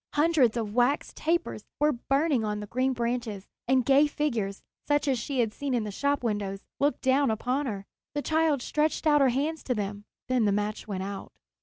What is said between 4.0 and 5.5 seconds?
figures, such as she